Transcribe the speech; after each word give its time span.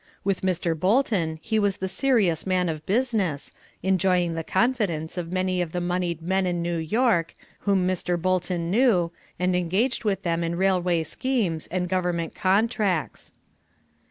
With 0.23 0.41
Mr. 0.41 0.75
Bolton 0.75 1.37
he 1.43 1.59
was 1.59 1.77
the 1.77 1.87
serious 1.87 2.47
man 2.47 2.69
of 2.69 2.83
business, 2.87 3.53
enjoying 3.83 4.33
the 4.33 4.43
confidence 4.43 5.15
of 5.15 5.31
many 5.31 5.61
of 5.61 5.73
the 5.73 5.79
monied 5.79 6.23
men 6.23 6.47
in 6.47 6.63
New 6.63 6.77
York, 6.77 7.35
whom 7.59 7.87
Mr. 7.87 8.19
Bolton 8.19 8.71
knew, 8.71 9.11
and 9.37 9.55
engaged 9.55 10.03
with 10.03 10.23
them 10.23 10.43
in 10.43 10.55
railway 10.55 11.03
schemes 11.03 11.67
and 11.67 11.87
government 11.87 12.33
contracts. 12.33 13.33